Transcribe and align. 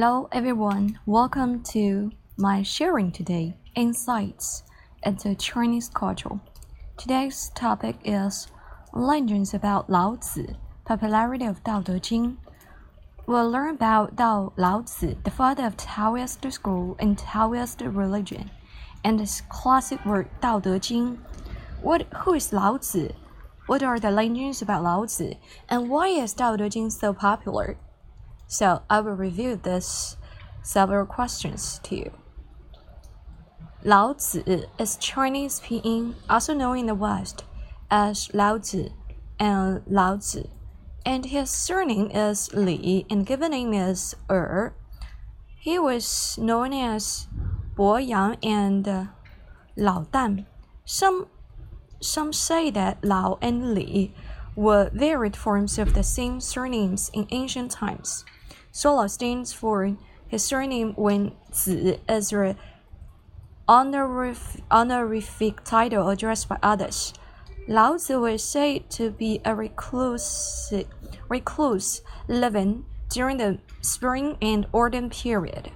Hello 0.00 0.28
everyone, 0.30 0.96
welcome 1.06 1.60
to 1.74 2.12
my 2.36 2.62
sharing 2.62 3.10
today 3.10 3.56
insights 3.74 4.62
into 5.02 5.34
Chinese 5.34 5.88
culture. 5.88 6.38
Today's 6.96 7.50
topic 7.56 7.96
is 8.04 8.46
legends 8.92 9.54
about 9.54 9.90
Lao 9.90 10.14
Tzu, 10.14 10.54
popularity 10.84 11.46
of 11.46 11.64
Dao 11.64 11.82
De 11.82 11.98
Jing. 11.98 12.38
We'll 13.26 13.50
learn 13.50 13.74
about 13.74 14.14
Dao 14.14 14.52
Lao 14.56 14.82
Tzu, 14.82 15.16
the 15.24 15.32
father 15.32 15.66
of 15.66 15.76
Taoist 15.76 16.48
school 16.52 16.94
and 17.00 17.18
Taoist 17.18 17.80
religion, 17.80 18.52
and 19.02 19.18
his 19.18 19.42
classic 19.48 20.06
work 20.06 20.28
Dao 20.40 20.62
De 20.62 20.78
Jing. 20.78 21.18
What, 21.82 22.06
who 22.18 22.34
is 22.34 22.52
Lao 22.52 22.76
Tzu? 22.76 23.08
What 23.66 23.82
are 23.82 23.98
the 23.98 24.12
legends 24.12 24.62
about 24.62 24.84
Lao 24.84 25.06
Tzu? 25.06 25.32
And 25.68 25.90
why 25.90 26.06
is 26.06 26.36
Dao 26.36 26.56
De 26.56 26.68
Jing 26.68 26.88
so 26.88 27.12
popular? 27.12 27.76
So 28.48 28.82
I 28.88 29.00
will 29.00 29.12
review 29.12 29.56
this 29.56 30.16
several 30.62 31.04
questions 31.04 31.80
to 31.84 31.96
you. 31.96 32.12
Lao 33.84 34.16
is 34.16 34.96
Chinese 34.96 35.60
pinyin, 35.60 36.14
also 36.28 36.54
known 36.54 36.78
in 36.78 36.86
the 36.86 36.94
West 36.94 37.44
as 37.90 38.32
Lao 38.34 38.58
and 39.38 39.82
Lao 39.86 40.16
Tzu, 40.16 40.48
and 41.04 41.26
his 41.26 41.50
surname 41.50 42.10
is 42.10 42.52
Li 42.54 43.06
and 43.10 43.26
given 43.26 43.52
name 43.52 43.74
is 43.74 44.16
Er. 44.30 44.74
He 45.60 45.78
was 45.78 46.38
known 46.38 46.72
as 46.72 47.28
Bo 47.76 47.98
Yang 47.98 48.38
and 48.42 49.08
Lao 49.76 50.06
Dan. 50.10 50.46
Some 50.86 51.28
some 52.00 52.32
say 52.32 52.70
that 52.70 53.04
Lao 53.04 53.38
and 53.42 53.74
Li 53.74 54.14
were 54.56 54.90
varied 54.92 55.36
forms 55.36 55.78
of 55.78 55.94
the 55.94 56.02
same 56.02 56.40
surnames 56.40 57.10
in 57.12 57.28
ancient 57.30 57.70
times. 57.70 58.24
Sola 58.78 59.08
stands 59.08 59.52
for 59.52 59.96
his 60.28 60.44
surname 60.44 60.92
when 60.94 61.32
Zi 61.52 61.98
is 62.08 62.32
an 62.32 62.54
honorific, 63.68 64.62
honorific 64.70 65.64
title 65.64 66.08
addressed 66.08 66.48
by 66.48 66.58
others. 66.62 67.12
Lao 67.66 67.98
was 68.08 68.44
said 68.44 68.88
to 68.90 69.10
be 69.10 69.40
a 69.44 69.52
recluse, 69.56 70.72
recluse 71.28 72.02
living 72.28 72.84
during 73.08 73.38
the 73.38 73.58
spring 73.80 74.38
and 74.40 74.68
autumn 74.72 75.10
period. 75.10 75.72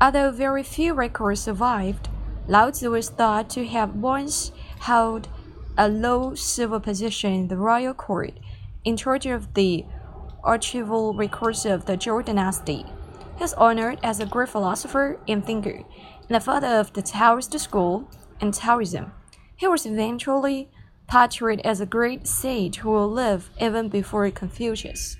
Although 0.00 0.32
very 0.32 0.64
few 0.64 0.92
records 0.92 1.42
survived, 1.42 2.08
Lao 2.48 2.72
was 2.82 3.10
thought 3.10 3.48
to 3.50 3.64
have 3.64 3.94
once 3.94 4.50
held 4.80 5.28
a 5.78 5.88
low 5.88 6.34
civil 6.34 6.80
position 6.80 7.32
in 7.32 7.46
the 7.46 7.56
royal 7.56 7.94
court, 7.94 8.40
in 8.84 8.96
charge 8.96 9.26
of 9.26 9.54
the 9.54 9.84
archival 10.44 11.16
records 11.16 11.64
of 11.64 11.86
the 11.86 11.96
Zhou 11.96 12.24
dynasty. 12.24 12.84
He 13.38 13.44
is 13.44 13.54
honored 13.54 13.98
as 14.02 14.20
a 14.20 14.26
great 14.26 14.48
philosopher 14.48 15.18
and 15.26 15.44
thinker, 15.44 15.82
and 16.28 16.28
the 16.28 16.40
father 16.40 16.68
of 16.68 16.92
the 16.92 17.02
Taoist 17.02 17.58
school 17.58 18.08
and 18.40 18.54
Taoism. 18.54 19.12
He 19.56 19.66
was 19.66 19.86
eventually 19.86 20.70
portrayed 21.06 21.60
as 21.64 21.80
a 21.80 21.86
great 21.86 22.26
sage 22.26 22.76
who 22.76 22.90
will 22.90 23.10
live 23.10 23.50
even 23.60 23.88
before 23.88 24.30
Confucius. 24.30 25.16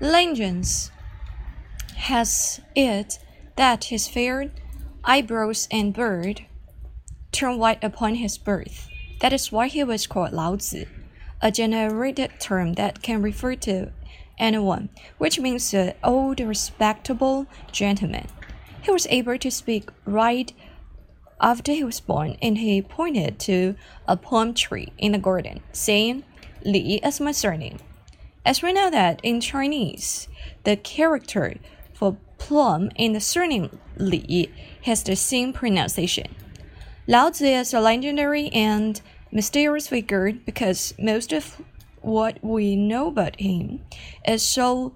Legends 0.00 0.90
has 1.96 2.60
it 2.74 3.18
that 3.56 3.84
his 3.84 4.08
fair 4.08 4.50
eyebrows 5.04 5.66
and 5.70 5.92
beard 5.92 6.46
turned 7.32 7.58
white 7.58 7.82
upon 7.82 8.14
his 8.16 8.38
birth. 8.38 8.88
That 9.20 9.32
is 9.32 9.50
why 9.50 9.66
he 9.68 9.82
was 9.82 10.06
called 10.06 10.32
Lao 10.32 10.56
Tzu, 10.56 10.86
a 11.42 11.50
generated 11.50 12.32
term 12.38 12.74
that 12.74 13.02
can 13.02 13.20
refer 13.20 13.56
to 13.56 13.92
anyone, 14.38 14.88
which 15.18 15.40
means 15.40 15.72
an 15.74 15.94
old, 16.02 16.40
respectable 16.40 17.46
gentleman. 17.72 18.26
He 18.82 18.90
was 18.90 19.06
able 19.10 19.38
to 19.38 19.50
speak 19.50 19.90
right 20.04 20.52
after 21.40 21.72
he 21.72 21.84
was 21.84 22.00
born, 22.00 22.36
and 22.42 22.58
he 22.58 22.82
pointed 22.82 23.38
to 23.40 23.74
a 24.06 24.16
plum 24.16 24.54
tree 24.54 24.92
in 24.98 25.12
the 25.12 25.18
garden, 25.18 25.60
saying, 25.72 26.24
Li 26.64 27.00
is 27.04 27.20
my 27.20 27.32
surname. 27.32 27.78
As 28.44 28.62
we 28.62 28.72
know 28.72 28.90
that 28.90 29.20
in 29.22 29.40
Chinese, 29.40 30.28
the 30.64 30.76
character 30.76 31.56
for 31.92 32.16
plum 32.38 32.90
in 32.96 33.12
the 33.12 33.20
surname 33.20 33.78
Li 33.96 34.50
has 34.82 35.02
the 35.02 35.16
same 35.16 35.52
pronunciation. 35.52 36.34
Lao 37.06 37.30
Tzu 37.30 37.44
is 37.44 37.74
a 37.74 37.80
legendary 37.80 38.48
and 38.48 39.00
mysterious 39.30 39.88
figure 39.88 40.32
because 40.32 40.94
most 40.98 41.32
of 41.32 41.60
what 42.08 42.42
we 42.42 42.74
know 42.74 43.08
about 43.08 43.38
him 43.38 43.80
is 44.26 44.42
so 44.42 44.94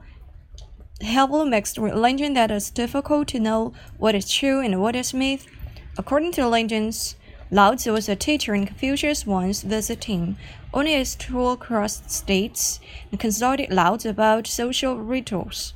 heavily 1.03 1.49
mixed 1.49 1.79
with 1.79 1.95
legend 1.95 2.37
that 2.37 2.51
it's 2.51 2.71
difficult 2.71 3.29
to 3.29 3.41
know 3.41 3.73
what 3.99 4.15
is 4.15 4.31
true 4.31 4.61
and 4.61 4.81
what 4.81 4.97
is 4.97 5.13
myth. 5.13 5.47
According 5.99 6.33
to 6.33 6.49
legends, 6.49 7.17
Lao 7.51 7.75
Tzu 7.75 7.93
was 7.93 8.09
a 8.09 8.17
teacher 8.17 8.55
and 8.55 8.67
Confucius 8.67 9.27
once 9.27 9.63
visiting 9.63 10.37
on 10.73 10.87
his 10.87 11.15
tour 11.15 11.53
across 11.53 12.03
states 12.11 12.81
and 13.11 13.21
consulted 13.21 13.71
Lao 13.71 13.97
Tzu 13.97 14.09
about 14.09 14.47
social 14.47 14.97
rituals. 14.97 15.75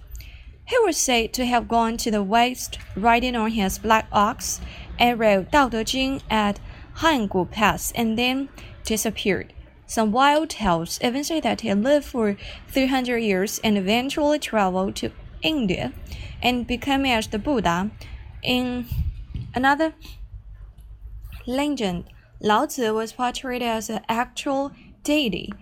He 0.64 0.78
was 0.78 0.96
said 0.96 1.32
to 1.34 1.44
have 1.44 1.69
gone 1.69 1.96
to 1.98 2.10
the 2.10 2.22
west 2.22 2.78
riding 2.96 3.36
on 3.36 3.50
his 3.50 3.78
black 3.78 4.08
ox 4.10 4.60
and 4.98 5.19
rode 5.19 5.52
Dao 5.52 5.70
De 5.70 5.84
Jing 5.84 6.22
at 6.30 6.58
Hangu 6.96 7.48
Pass 7.50 7.92
and 7.92 8.19
then 8.19 8.48
disappeared. 8.84 9.52
Some 9.86 10.10
wild 10.10 10.50
tales 10.50 10.98
even 11.02 11.22
say 11.22 11.41
that 11.41 11.60
he 11.60 11.72
lived 11.72 12.06
for 12.06 12.36
300 12.69 13.19
years 13.19 13.60
and 13.62 13.78
eventually 13.78 14.38
traveled 14.38 14.97
to 14.97 15.12
India 15.42 15.92
and 16.42 16.66
became 16.66 17.06
as 17.06 17.28
the 17.28 17.38
Buddha. 17.38 17.91
In 18.42 18.86
another 19.54 19.94
legend, 21.46 22.04
Lao 22.41 22.66
Tzu 22.66 22.94
was 22.94 23.12
portrayed 23.12 23.62
as 23.62 23.88
an 23.88 24.00
actual 24.08 24.72
deity, 25.02 25.52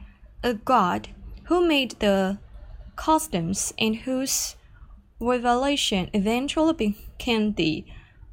a 0.42 0.54
god 0.54 1.08
who 1.44 1.66
made 1.66 1.92
the 2.00 2.38
customs 2.96 3.74
and 3.78 3.96
whose 3.96 4.56
revelation 5.20 6.08
eventually 6.12 6.72
became 6.72 7.52
the 7.54 7.84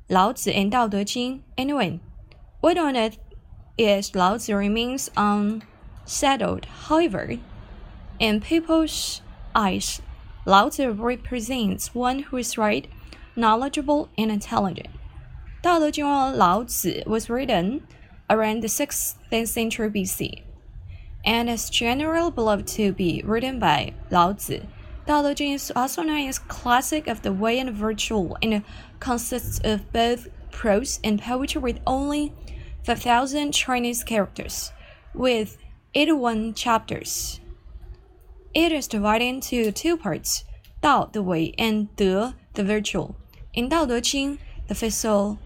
Lao 0.10 0.32
Tzu 0.32 0.52
and 0.52 0.72
Dao 0.72 0.90
De 0.90 1.04
Jing. 1.04 1.44
Anyway, 1.58 2.00
what 2.62 2.78
on 2.78 2.96
it 2.96 3.18
is 3.78 4.16
Lao 4.16 4.38
Tzu 4.38 4.56
remains 4.56 5.10
on 5.16 5.64
settled. 6.06 6.66
However, 6.66 7.38
in 8.20 8.42
people's 8.42 9.22
eyes, 9.56 10.02
Lao 10.46 10.70
Tzu 10.70 10.92
represents 10.92 11.94
one 11.94 12.20
who 12.20 12.38
is 12.38 12.58
right, 12.58 12.88
knowledgeable, 13.36 14.10
and 14.18 14.32
intelligent. 14.32 14.90
Dao 15.64 15.80
De 15.80 15.92
Jing 15.92 16.06
Lao 16.06 16.64
Tzu 16.64 17.04
was 17.06 17.30
written 17.30 17.86
around 18.30 18.62
the 18.62 18.68
6th 18.68 19.16
century 19.48 19.90
BC 19.90 20.42
and 21.24 21.50
is 21.50 21.70
generally 21.70 22.32
believed 22.32 22.68
to 22.68 22.92
be 22.94 23.22
written 23.24 23.60
by 23.60 23.94
Lao 24.10 24.34
Tzu. 24.34 24.62
Dao 25.08 25.24
De 25.24 25.36
Jing 25.36 25.52
is 25.52 25.72
also 25.76 26.02
known 26.02 26.28
as 26.28 26.40
classic 26.40 27.08
of 27.08 27.22
the 27.22 27.32
way 27.32 27.60
and 27.60 27.72
virtual 27.72 28.38
and 28.42 28.64
consists 29.00 29.60
of 29.64 29.92
both 29.94 30.28
prose 30.52 31.00
and 31.04 31.22
poetry 31.22 31.62
with 31.62 31.80
only 31.86 32.34
5,000 32.84 33.52
Chinese 33.52 34.04
characters, 34.04 34.72
with 35.14 35.58
81 35.94 36.54
chapters. 36.54 37.42
It 38.54 38.72
is 38.72 38.88
divided 38.88 39.26
into 39.26 39.74
two 39.74 39.98
parts, 39.98 40.46
Dao, 40.82 41.12
the 41.12 41.22
way, 41.22 41.54
and 41.58 41.94
De, 41.98 42.34
the 42.54 42.64
virtual. 42.64 43.18
In 43.54 43.70
Dao 43.70 43.86
De 43.90 44.00
Jing, 44.00 44.40
the, 44.68 45.38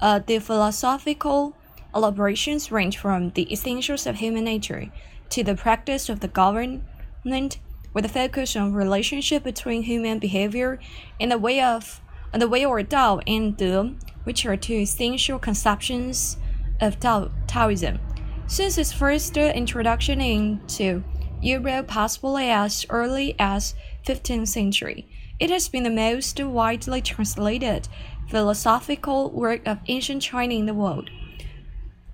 uh, 0.00 0.18
the 0.18 0.40
philosophical 0.40 1.56
elaborations 1.94 2.72
range 2.72 2.98
from 2.98 3.30
the 3.30 3.52
essentials 3.52 4.04
of 4.04 4.16
human 4.16 4.42
nature 4.42 4.90
to 5.30 5.44
the 5.44 5.54
practice 5.54 6.08
of 6.08 6.18
the 6.18 6.26
government 6.26 7.60
with 7.94 8.04
a 8.04 8.08
focus 8.08 8.56
on 8.56 8.72
relationship 8.72 9.44
between 9.44 9.84
human 9.84 10.18
behavior 10.18 10.80
and 11.20 11.30
the 11.30 11.38
way 11.38 11.62
of 11.62 12.00
the 12.32 12.48
way 12.48 12.64
or 12.64 12.82
Dao 12.82 13.22
and 13.28 13.56
De, 13.56 13.94
which 14.24 14.44
are 14.46 14.56
two 14.56 14.74
essential 14.74 15.38
conceptions 15.38 16.38
of 16.80 16.98
Dao, 16.98 17.30
Taoism. 17.46 18.00
Since 18.46 18.76
its 18.76 18.92
first 18.92 19.36
introduction 19.36 20.20
into 20.20 21.04
Europe 21.40 21.88
possibly 21.88 22.50
as 22.50 22.84
early 22.90 23.34
as 23.38 23.74
15th 24.06 24.48
century, 24.48 25.08
it 25.40 25.50
has 25.50 25.68
been 25.68 25.82
the 25.84 25.90
most 25.90 26.38
widely 26.38 27.00
translated 27.00 27.88
philosophical 28.28 29.30
work 29.30 29.66
of 29.66 29.78
ancient 29.88 30.22
China 30.22 30.54
in 30.54 30.66
the 30.66 30.74
world. 30.74 31.10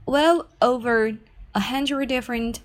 Well 0.06 0.48
over 0.62 1.19
a 1.54 1.60
hundred 1.60 2.08
different 2.08 2.60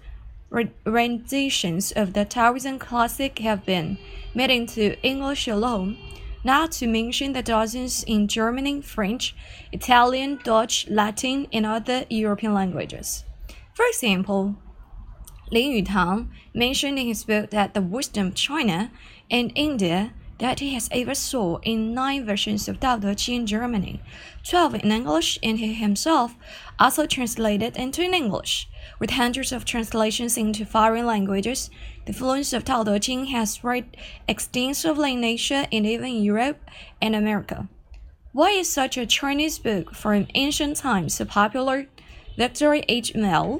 renditions 0.86 1.92
of 1.92 2.13
the 2.13 2.25
Taoism 2.25 2.80
classic 2.80 3.39
have 3.39 3.65
been 3.65 3.98
made 4.36 4.51
into 4.51 5.01
English 5.01 5.48
alone, 5.48 5.98
not 6.44 6.71
to 6.74 6.88
mention 6.88 7.33
the 7.33 7.42
dozens 7.42 8.04
in 8.04 8.27
German, 8.27 8.81
French, 8.81 9.36
Italian, 9.71 10.39
Dutch, 10.44 10.88
Latin, 10.89 11.48
and 11.51 11.65
other 11.65 12.06
European 12.10 12.54
languages. 12.54 13.24
For 13.74 13.86
example, 13.88 14.56
Lin 15.52 15.72
Yutang 15.72 16.30
mentioned 16.54 17.00
in 17.00 17.08
his 17.08 17.24
book 17.24 17.50
that 17.52 17.74
the 17.74 17.81
wisdom 17.81 18.28
of 18.28 18.36
China 18.36 18.92
and 19.30 19.52
India 19.56 20.14
that 20.40 20.60
he 20.60 20.74
has 20.74 20.90
ever 20.92 21.16
saw 21.16 21.58
in 21.60 21.94
nine 21.94 22.25
versions 22.25 22.68
of 22.68 22.80
Dao 22.80 23.00
De 23.00 23.16
Jing 23.16 23.42
in 23.42 23.46
Germany, 23.46 24.02
12 24.44 24.75
in 24.75 24.92
English, 24.92 25.40
and 25.42 25.60
he 25.60 25.74
himself 25.74 26.36
also 26.80 27.06
translated 27.06 27.78
into 27.78 28.02
English. 28.02 28.68
With 29.00 29.12
hundreds 29.12 29.52
of 29.52 29.64
translations 29.64 30.36
into 30.36 30.66
foreign 30.66 31.06
languages, 31.06 31.70
the 32.06 32.12
influence 32.12 32.52
of 32.52 32.66
Dao 32.66 32.84
De 32.84 33.00
Jing 33.00 33.25
has 33.28 33.52
spread 33.52 33.96
extensively 34.28 35.14
in 35.14 35.24
Asia 35.24 35.68
and 35.72 35.86
even 35.86 36.24
Europe 36.24 36.60
and 37.02 37.16
America. 37.16 37.70
Why 38.34 38.50
is 38.50 38.68
such 38.68 38.98
a 38.98 39.06
Chinese 39.06 39.60
book 39.60 39.94
from 39.94 40.28
ancient 40.34 40.78
times 40.78 41.14
so 41.14 41.25
popular? 41.25 41.88
Victor 42.38 42.81
H. 42.88 43.13
Mair 43.15 43.59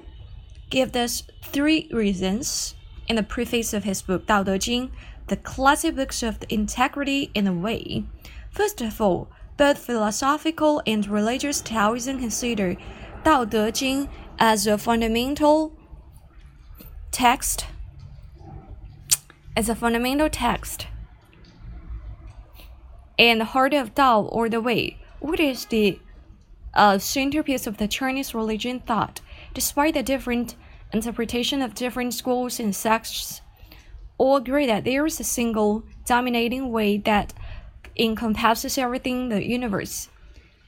gives 0.70 0.96
us 0.96 1.24
three 1.44 1.88
reasons 1.92 2.76
in 3.08 3.18
the 3.18 3.24
preface 3.24 3.74
of 3.74 3.84
his 3.84 4.02
book 4.02 4.26
Dao 4.26 4.46
De 4.46 4.58
Jing, 4.58 4.92
the 5.28 5.38
classic 5.38 5.96
books 5.96 6.24
of 6.24 6.40
the 6.40 6.54
integrity 6.54 7.30
in 7.34 7.48
a 7.48 7.54
way. 7.54 8.06
First 8.50 8.82
of 8.82 9.00
all, 9.00 9.30
both 9.58 9.78
philosophical 9.78 10.82
and 10.88 11.08
religious 11.08 11.62
Taoism 11.62 12.20
consider 12.20 12.76
Dao 13.24 13.50
De 13.50 13.72
Jing 13.72 14.10
as 14.40 14.66
a 14.66 14.78
fundamental 14.78 15.78
text 17.12 17.68
as 19.56 19.70
a 19.70 19.76
fundamental 19.76 20.30
text 20.30 20.88
and 23.20 23.40
the 23.40 23.46
heart 23.46 23.74
of 23.74 23.94
Tao 23.94 24.24
or 24.24 24.50
the 24.50 24.60
way, 24.60 24.98
What 25.20 25.40
is 25.40 25.66
the 25.66 26.00
uh, 26.74 26.98
centerpiece 26.98 27.68
of 27.68 27.78
the 27.78 27.88
Chinese 27.88 28.34
religion 28.34 28.80
thought. 28.80 29.22
Despite 29.54 29.94
the 29.94 30.04
different 30.04 30.56
interpretation 30.92 31.62
of 31.62 31.76
different 31.76 32.14
schools 32.14 32.60
and 32.60 32.76
sects, 32.76 33.42
all 34.18 34.38
agree 34.38 34.66
that 34.68 34.84
there 34.84 35.06
is 35.06 35.20
a 35.20 35.24
single 35.24 35.84
dominating 36.06 36.72
way 36.72 36.98
that 36.98 37.34
encompasses 37.98 38.78
everything 38.78 39.24
in 39.24 39.30
the 39.30 39.46
universe. 39.46 40.10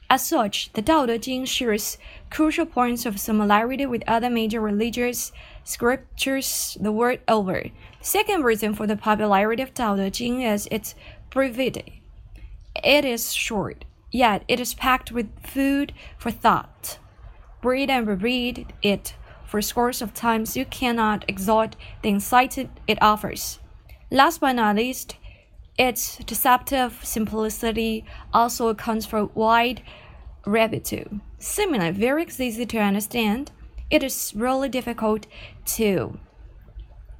As 0.07 0.23
such, 0.23 0.71
the 0.73 0.83
Tao 0.83 1.07
Te 1.07 1.17
Ching 1.17 1.45
shares 1.45 1.97
crucial 2.29 2.67
points 2.67 3.07
of 3.07 3.19
similarity 3.19 3.87
with 3.87 4.03
other 4.07 4.29
major 4.29 4.61
religious 4.61 5.31
scriptures 5.63 6.77
the 6.79 6.91
world 6.91 7.19
over. 7.27 7.63
Second 8.01 8.43
reason 8.43 8.75
for 8.75 8.85
the 8.85 8.95
popularity 8.95 9.63
of 9.63 9.73
Tao 9.73 9.95
Te 9.95 10.11
Ching 10.11 10.41
is 10.41 10.67
its 10.69 10.93
brevity. 11.31 12.03
It 12.83 13.03
is 13.03 13.33
short, 13.33 13.83
yet 14.15 14.43
it 14.47 14.59
is 14.59 14.73
packed 14.73 15.11
with 15.11 15.27
food 15.43 15.93
for 16.17 16.31
thought. 16.31 16.97
Read 17.61 17.89
and 17.89 18.07
reread 18.07 18.73
it 18.81 19.15
for 19.45 19.61
scores 19.61 20.01
of 20.01 20.13
times, 20.13 20.57
you 20.57 20.65
cannot 20.65 21.25
exhaust 21.27 21.75
the 22.01 22.09
insight 22.09 22.57
it 22.57 22.97
offers. 23.01 23.59
Last 24.09 24.39
but 24.39 24.53
not 24.53 24.77
least, 24.77 25.17
its 25.77 26.17
deceptive 26.17 26.99
simplicity 27.03 28.05
also 28.33 28.69
accounts 28.69 29.05
for 29.05 29.25
wide 29.25 29.81
repetition. 30.45 31.21
Similarly, 31.37 31.91
very 31.91 32.25
easy 32.39 32.65
to 32.65 32.77
understand, 32.77 33.51
it 33.89 34.01
is 34.01 34.33
really 34.35 34.69
difficult 34.69 35.27
to 35.77 36.17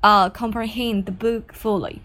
uh, 0.01 0.29
comprehend 0.29 1.05
the 1.05 1.11
book 1.11 1.53
fully. 1.53 2.01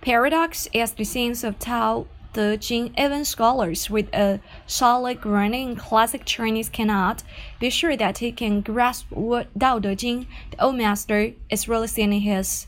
Paradox 0.00 0.68
is 0.72 0.92
the 0.92 1.04
sense 1.04 1.42
of 1.42 1.58
Tao 1.58 2.06
Te 2.34 2.56
Ching. 2.58 2.92
Even 2.98 3.24
scholars 3.24 3.88
with 3.88 4.12
a 4.12 4.40
solid 4.66 5.20
grounding 5.20 5.70
in 5.70 5.76
classic 5.76 6.24
Chinese 6.24 6.68
cannot 6.68 7.22
be 7.60 7.70
sure 7.70 7.96
that 7.96 8.18
he 8.18 8.32
can 8.32 8.60
grasp 8.60 9.06
what 9.10 9.56
Dao 9.58 9.80
De 9.80 9.94
Jing, 9.94 10.26
the 10.50 10.62
old 10.62 10.76
master, 10.76 11.32
is 11.48 11.68
really 11.68 11.86
saying 11.86 12.12
in 12.12 12.20
his 12.20 12.66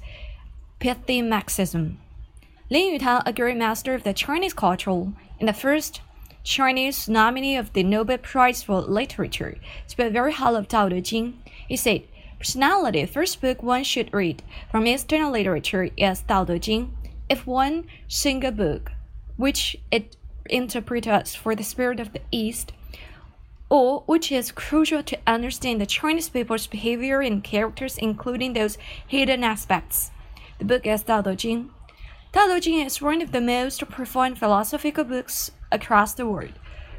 pithy 0.78 1.20
maxim. 1.20 1.98
Lin 2.70 2.98
Yutang, 2.98 3.22
a 3.26 3.32
great 3.32 3.56
master 3.56 3.94
of 3.94 4.04
the 4.04 4.12
Chinese 4.12 4.54
culture, 4.54 4.90
and 5.38 5.48
the 5.48 5.52
first 5.52 6.00
Chinese 6.44 7.08
nominee 7.08 7.56
of 7.56 7.72
the 7.72 7.82
Nobel 7.82 8.18
Prize 8.18 8.62
for 8.62 8.80
Literature, 8.80 9.56
spoke 9.86 10.12
very 10.12 10.32
highly 10.32 10.58
of 10.58 10.68
Dao 10.68 10.90
De 10.90 11.00
Jing. 11.00 11.42
He 11.68 11.76
said, 11.76 12.04
Personality, 12.38 13.00
the 13.00 13.08
first 13.08 13.40
book 13.40 13.62
one 13.62 13.82
should 13.82 14.12
read 14.12 14.42
from 14.70 14.86
Eastern 14.86 15.32
literature 15.32 15.90
is 15.96 16.22
Dao 16.22 16.46
De 16.46 16.58
Jing. 16.58 16.96
If 17.28 17.46
one 17.46 17.86
single 18.06 18.52
book, 18.52 18.92
which 19.36 19.76
it 19.90 20.16
interprets 20.48 21.34
for 21.34 21.54
the 21.54 21.62
spirit 21.62 22.00
of 22.00 22.12
the 22.12 22.20
East, 22.30 22.72
or 23.68 24.02
which 24.06 24.30
is 24.30 24.52
crucial 24.52 25.02
to 25.02 25.18
understand 25.26 25.80
the 25.80 25.86
Chinese 25.86 26.28
people's 26.28 26.66
behavior 26.66 27.20
and 27.20 27.42
characters, 27.42 27.98
including 27.98 28.52
those 28.52 28.78
hidden 29.06 29.42
aspects. 29.42 30.10
The 30.58 30.64
book 30.64 30.86
is 30.86 31.02
Tao 31.02 31.22
Te 31.22 31.36
Ching. 31.36 31.70
Tao 32.32 32.46
Te 32.46 32.60
Ching 32.60 32.86
is 32.86 33.02
one 33.02 33.20
of 33.20 33.32
the 33.32 33.40
most 33.40 33.86
profound 33.88 34.38
philosophical 34.38 35.04
books 35.04 35.50
across 35.72 36.14
the 36.14 36.26
world. 36.26 36.52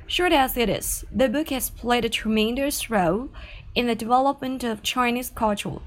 Short 0.05 0.31
as 0.31 0.55
it 0.57 0.69
is, 0.69 1.05
the 1.11 1.27
book 1.27 1.49
has 1.49 1.69
played 1.69 2.05
a 2.05 2.09
tremendous 2.09 2.89
role 2.89 3.29
in 3.75 3.87
the 3.87 3.95
development 3.95 4.63
of 4.63 4.83
Chinese 4.83 5.29
culture. 5.29 5.79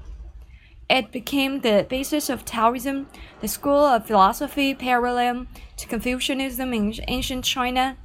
It 0.91 1.09
became 1.13 1.61
the 1.61 1.85
basis 1.89 2.29
of 2.29 2.43
Taoism, 2.43 3.07
the 3.39 3.47
school 3.47 3.85
of 3.85 4.07
philosophy 4.07 4.75
parallel 4.75 5.47
to 5.77 5.87
Confucianism 5.87 6.73
in 6.73 6.93
ancient 7.07 7.45
China. 7.45 7.95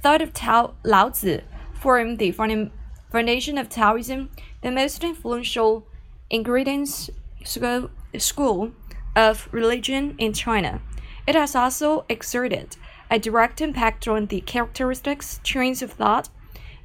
Thought 0.00 0.22
of 0.22 0.32
Tao 0.32 0.74
Lao 0.84 1.08
Tzu 1.08 1.40
formed 1.74 2.20
the 2.20 2.30
foundation 2.30 3.58
of 3.58 3.68
Taoism, 3.68 4.30
the 4.62 4.70
most 4.70 5.02
influential 5.02 5.88
ingredients 6.30 7.10
school 7.44 8.70
of 9.16 9.48
religion 9.50 10.14
in 10.16 10.32
China. 10.32 10.80
It 11.26 11.34
has 11.34 11.56
also 11.56 12.04
exerted 12.08 12.76
a 13.10 13.18
direct 13.18 13.60
impact 13.60 14.06
on 14.06 14.26
the 14.26 14.40
characteristics, 14.40 15.40
trains 15.42 15.82
of 15.82 15.94
thought, 15.94 16.28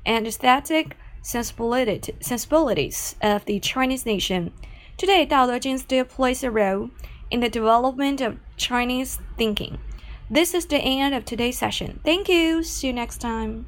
and 0.08 0.26
aesthetic 0.26 0.98
sensibilities 1.22 3.16
of 3.22 3.46
the 3.46 3.60
Chinese 3.60 4.08
nation. 4.08 4.54
Today, 5.02 5.26
Dao 5.26 5.48
De 5.48 5.60
Jing 5.60 5.80
still 5.80 6.06
plays 6.06 6.44
a 6.44 6.52
role 6.52 6.92
in 7.32 7.40
the 7.40 7.50
development 7.50 8.22
of 8.22 8.38
Chinese 8.56 9.18
thinking. 9.36 9.80
This 10.30 10.54
is 10.54 10.68
the 10.68 10.78
end 10.78 11.16
of 11.16 11.26
today's 11.26 11.58
session. 11.58 12.00
Thank 12.06 12.30
you. 12.30 12.62
See 12.62 12.86
you 12.86 12.94
next 12.94 13.18
time. 13.18 13.66